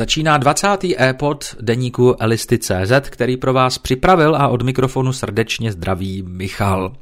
[0.00, 0.68] Začíná 20.
[0.98, 6.92] e-pod deníku Elisty.cz, který pro vás připravil a od mikrofonu srdečně zdraví Michal.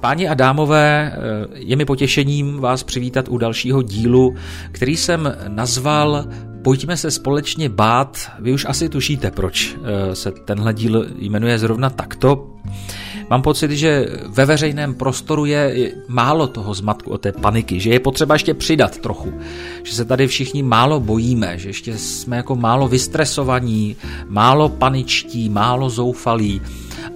[0.00, 1.16] Páni a dámové,
[1.54, 4.34] je mi potěšením vás přivítat u dalšího dílu,
[4.72, 6.24] který jsem nazval
[6.66, 8.30] Pojďme se společně bát.
[8.38, 12.50] Vy už asi tušíte, proč eh, se tenhle díl jmenuje zrovna takto.
[13.30, 18.00] Mám pocit, že ve veřejném prostoru je málo toho zmatku o té paniky, že je
[18.00, 19.32] potřeba ještě přidat trochu,
[19.82, 23.96] že se tady všichni málo bojíme, že ještě jsme jako málo vystresovaní,
[24.28, 26.62] málo paničtí, málo zoufalí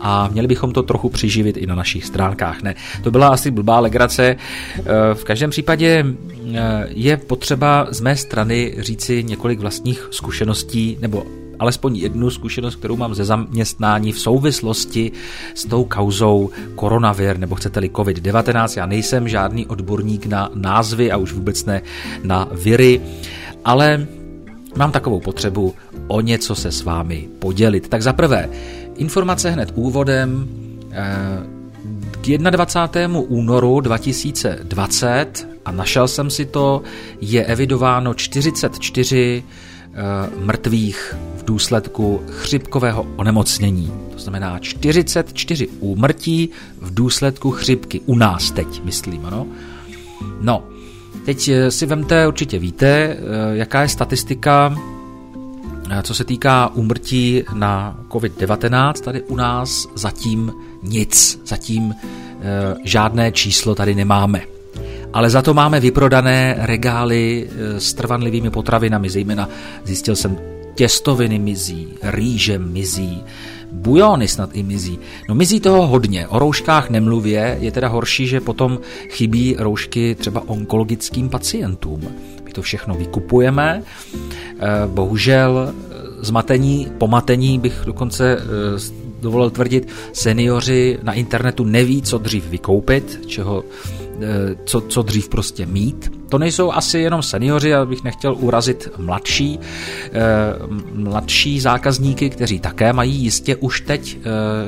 [0.00, 2.62] a měli bychom to trochu přiživit i na našich stránkách.
[2.62, 4.36] Ne, to byla asi blbá legrace.
[4.78, 6.06] Eh, v každém případě
[6.54, 11.26] eh, je potřeba z mé strany říci několik vlastních zkušeností nebo
[11.60, 15.12] alespoň jednu zkušenost, kterou mám ze zaměstnání v souvislosti
[15.54, 18.78] s tou kauzou koronavir, nebo chcete-li COVID-19.
[18.78, 21.82] Já nejsem žádný odborník na názvy a už vůbec ne
[22.24, 23.01] na viry,
[23.64, 24.07] ale
[24.76, 25.74] mám takovou potřebu
[26.09, 27.88] o něco se s vámi podělit.
[27.88, 28.48] Tak za prvé,
[29.01, 30.48] Informace hned úvodem.
[30.90, 31.06] Eh,
[32.20, 33.20] k 21.
[33.20, 36.82] únoru 2020, a našel jsem si to,
[37.20, 39.95] je evidováno 44 eh,
[40.45, 43.92] mrtvých v důsledku chřipkového onemocnění.
[44.12, 48.01] To znamená 44 úmrtí v důsledku chřipky.
[48.07, 49.46] U nás teď, myslím, ano.
[50.40, 50.64] No,
[51.24, 53.16] teď eh, si vemte, určitě víte,
[53.52, 54.76] jaká je statistika
[56.02, 61.97] co se týká úmrtí na COVID-19, tady u nás zatím nic, zatím e,
[62.85, 64.43] žádné číslo tady nemáme.
[65.12, 69.49] Ale za to máme vyprodané regály e, s trvanlivými potravinami, zejména
[69.84, 70.38] zjistil jsem
[70.75, 73.22] těstoviny mizí, rýže mizí,
[73.72, 74.99] bujony snad i mizí.
[75.28, 78.78] No mizí toho hodně, o rouškách nemluvě, je teda horší, že potom
[79.09, 82.00] chybí roušky třeba onkologickým pacientům.
[82.44, 83.82] My to všechno vykupujeme.
[84.14, 85.89] Eh, bohužel eh,
[86.22, 93.64] zmatení, pomatení bych dokonce eh, dovolil tvrdit, seniori na internetu neví, co dřív vykoupit, čeho,
[94.64, 96.12] co, co dřív prostě mít.
[96.28, 99.58] To nejsou asi jenom seniori, já bych nechtěl urazit mladší,
[100.92, 104.19] mladší zákazníky, kteří také mají jistě už teď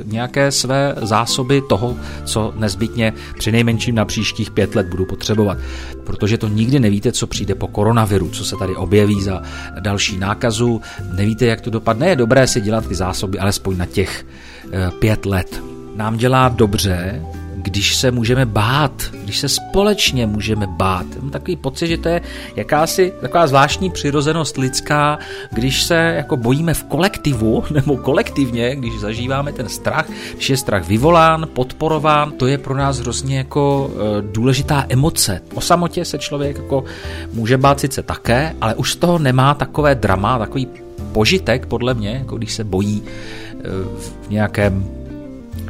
[0.04, 5.58] nějaké své zásoby toho, co nezbytně při nejmenším na příštích pět let budu potřebovat
[6.04, 9.42] protože to nikdy nevíte, co přijde po koronaviru, co se tady objeví za
[9.80, 10.80] další nákazu,
[11.12, 12.08] nevíte, jak to dopadne.
[12.08, 14.26] Je dobré si dělat ty zásoby alespoň na těch
[14.72, 15.62] eh, pět let.
[15.96, 17.22] Nám dělá dobře,
[17.56, 21.06] když se můžeme bát, když se společně můžeme bát.
[21.20, 22.20] Mám takový pocit, že to je
[22.56, 25.18] jakási taková zvláštní přirozenost lidská,
[25.52, 30.88] když se jako bojíme v kolektivu nebo kolektivně, když zažíváme ten strach, když je strach
[30.88, 35.40] vyvolán, podporován, to je pro nás hrozně jako e, důležitá emoce.
[35.54, 36.84] O samotě se člověk jako
[37.32, 40.68] může bát sice také, ale už z toho nemá takové drama, takový
[41.12, 43.54] požitek podle mě, jako když se bojí e,
[43.98, 45.01] v nějakém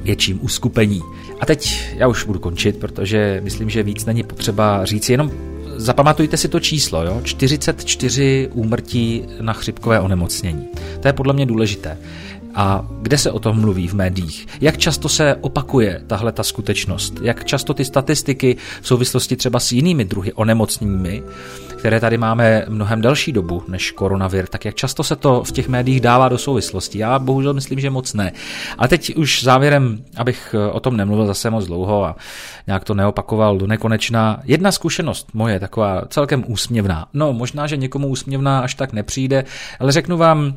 [0.02, 1.00] větším uskupení.
[1.40, 5.30] A teď já už budu končit, protože myslím, že víc není potřeba říct, jenom
[5.76, 7.20] zapamatujte si to číslo, jo?
[7.24, 10.68] 44 úmrtí na chřipkové onemocnění.
[11.00, 11.98] To je podle mě důležité.
[12.54, 14.46] A kde se o tom mluví v médiích?
[14.60, 17.14] Jak často se opakuje tahle ta skutečnost?
[17.22, 21.22] Jak často ty statistiky v souvislosti třeba s jinými druhy onemocněními,
[21.78, 25.68] které tady máme mnohem delší dobu než koronavir, tak jak často se to v těch
[25.68, 26.98] médiích dává do souvislosti?
[26.98, 28.32] Já bohužel myslím, že moc ne.
[28.78, 32.16] A teď už závěrem, abych o tom nemluvil zase moc dlouho a
[32.66, 34.40] nějak to neopakoval do nekonečna.
[34.44, 37.06] Jedna zkušenost moje, taková celkem úsměvná.
[37.14, 39.44] No, možná, že někomu úsměvná až tak nepřijde,
[39.80, 40.54] ale řeknu vám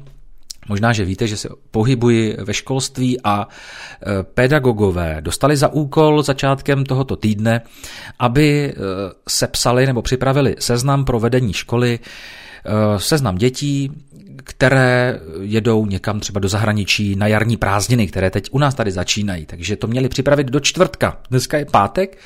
[0.68, 6.86] Možná, že víte, že se pohybuji ve školství a e, pedagogové dostali za úkol začátkem
[6.86, 7.62] tohoto týdne,
[8.20, 8.74] aby e,
[9.30, 12.00] sepsali nebo připravili seznam pro vedení školy,
[12.98, 13.92] seznam dětí,
[14.44, 19.46] které jedou někam třeba do zahraničí na jarní prázdniny, které teď u nás tady začínají.
[19.46, 21.19] Takže to měli připravit do čtvrtka.
[21.30, 22.18] Dneska je pátek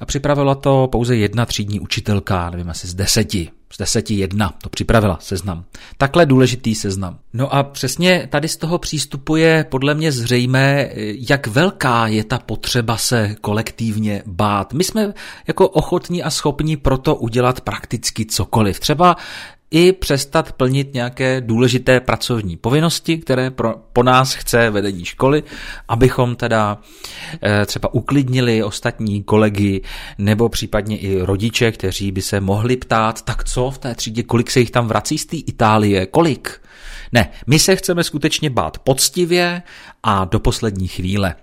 [0.00, 4.68] a připravila to pouze jedna třídní učitelka, nevím, asi z deseti z deseti jedna to
[4.68, 5.64] připravila seznam.
[5.98, 7.18] Takhle důležitý seznam.
[7.32, 10.90] No a přesně tady z toho přístupu je podle mě zřejmé,
[11.28, 14.72] jak velká je ta potřeba se kolektivně bát.
[14.72, 15.12] My jsme
[15.46, 18.80] jako ochotní a schopní proto udělat prakticky cokoliv.
[18.80, 19.16] Třeba
[19.70, 25.42] i přestat plnit nějaké důležité pracovní povinnosti, které pro, po nás chce vedení školy,
[25.88, 26.78] abychom teda
[27.42, 29.82] e, třeba uklidnili ostatní kolegy
[30.18, 34.50] nebo případně i rodiče, kteří by se mohli ptát, tak co v té třídě, kolik
[34.50, 36.60] se jich tam vrací z té Itálie, kolik?
[37.12, 39.62] Ne, my se chceme skutečně bát poctivě
[40.02, 41.34] a do poslední chvíle.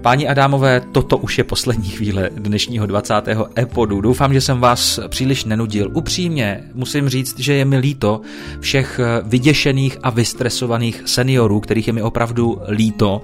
[0.00, 3.14] Páni Adámové, toto už je poslední chvíle dnešního 20.
[3.58, 4.00] epodu.
[4.00, 5.90] Doufám, že jsem vás příliš nenudil.
[5.94, 8.20] Upřímně musím říct, že je mi líto
[8.60, 13.22] všech vyděšených a vystresovaných seniorů, kterých je mi opravdu líto.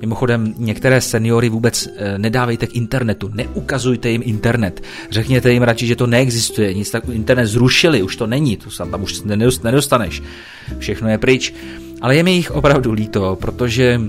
[0.00, 4.82] Mimochodem, některé seniory vůbec eh, nedávejte k internetu, neukazujte jim internet.
[5.10, 9.02] Řekněte jim radši, že to neexistuje, nic tak internet zrušili, už to není, to tam
[9.02, 9.22] už
[9.62, 10.22] nedostaneš.
[10.78, 11.54] Všechno je pryč.
[12.00, 14.00] Ale je mi jich opravdu líto, protože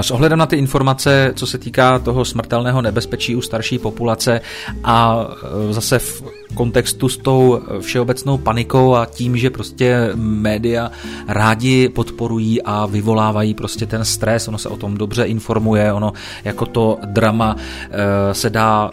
[0.00, 4.40] s ohledem na ty informace, co se týká toho smrtelného nebezpečí u starší populace
[4.84, 5.26] a
[5.68, 6.22] eh, zase v
[6.54, 10.90] kontextu s tou všeobecnou panikou a tím, že prostě média
[11.28, 16.12] rádi podporují a vyvolávají prostě ten stres, ono se o tom dobře informuje, ono
[16.44, 17.56] jako to drama
[17.90, 18.90] e, se dá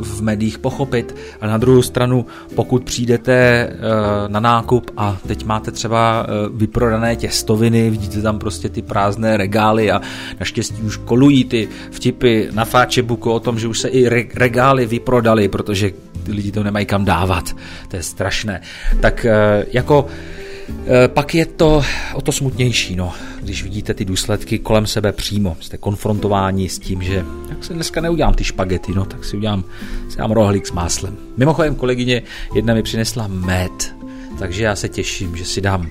[0.00, 3.70] v médiích pochopit, ale na druhou stranu, pokud přijdete
[4.28, 10.00] na nákup a teď máte třeba vyprodané těstoviny, vidíte tam prostě ty prázdné regály a
[10.40, 15.48] naštěstí už kolují ty vtipy na Fáčebuku o tom, že už se i regály vyprodali,
[15.48, 15.90] protože
[16.22, 17.56] ty lidi to nemají kam dávat.
[17.88, 18.60] To je strašné.
[19.00, 20.06] Tak eh, jako
[20.86, 21.82] eh, pak je to
[22.14, 25.56] o to smutnější, no, když vidíte ty důsledky kolem sebe přímo.
[25.60, 29.64] Jste konfrontováni s tím, že jak se dneska neudělám ty špagety, no, tak si udělám,
[30.08, 31.16] si dám rohlík s máslem.
[31.36, 32.22] Mimochodem kolegyně
[32.54, 33.94] jedna mi přinesla med,
[34.38, 35.90] takže já se těším, že si dám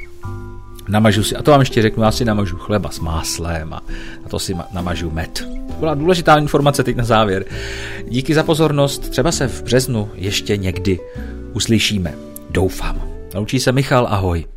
[0.87, 3.81] namažu si, a to vám ještě řeknu, já si namažu chleba s máslem a,
[4.25, 5.47] a to si namažu med.
[5.79, 7.45] Byla důležitá informace teď na závěr.
[8.07, 10.99] Díky za pozornost, třeba se v březnu ještě někdy
[11.53, 12.13] uslyšíme.
[12.49, 13.01] Doufám.
[13.33, 14.54] Naučí se Michal, ahoj.